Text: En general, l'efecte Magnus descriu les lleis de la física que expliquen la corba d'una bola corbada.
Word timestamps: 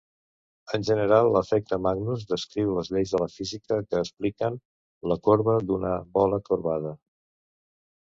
En 0.75 0.83
general, 0.85 1.27
l'efecte 1.33 1.77
Magnus 1.87 2.23
descriu 2.31 2.71
les 2.77 2.89
lleis 2.95 3.13
de 3.15 3.19
la 3.23 3.27
física 3.33 3.77
que 3.91 3.99
expliquen 4.05 4.57
la 5.11 5.19
corba 5.29 5.59
d'una 5.69 5.93
bola 6.17 6.41
corbada. 6.49 6.95